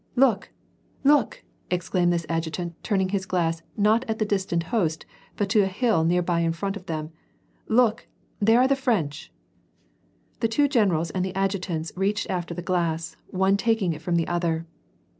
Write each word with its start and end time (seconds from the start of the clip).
"Look! 0.25 0.49
look!" 1.03 1.43
exclaimed 1.69 2.11
this 2.11 2.25
adjutant, 2.27 2.73
turning 2.83 3.09
his 3.09 3.27
glass 3.27 3.61
not 3.77 4.03
at 4.09 4.17
the 4.17 4.25
distant 4.25 4.63
host, 4.73 5.05
but 5.37 5.47
to 5.49 5.59
the 5.59 5.67
hill 5.67 6.03
nearly 6.03 6.43
in 6.43 6.53
front 6.53 6.75
of 6.75 6.87
them," 6.87 7.11
Look, 7.79 8.07
there 8.39 8.59
are 8.59 8.67
the 8.67 8.75
French!" 8.75 9.31
The 10.39 10.47
two 10.47 10.67
generals 10.67 11.11
and 11.11 11.23
the 11.23 11.35
adjutants 11.35 11.91
reached 11.95 12.31
after 12.31 12.55
the 12.55 12.63
glass, 12.63 13.15
one 13.27 13.57
taking 13.57 13.93
it 13.93 14.01
from 14.01 14.15
the 14.15 14.27
other. 14.27 14.65